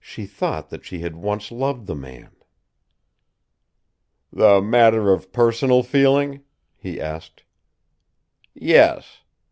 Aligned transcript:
She 0.00 0.26
thought 0.26 0.68
that 0.70 0.84
she 0.84 0.98
had 0.98 1.14
once 1.14 1.52
loved 1.52 1.86
the 1.86 1.94
man. 1.94 2.34
"The 4.32 4.60
matter 4.60 5.12
of 5.12 5.30
personal 5.32 5.84
feeling?" 5.84 6.42
he 6.76 7.00
asked. 7.00 7.44
"Yes. 8.52 9.20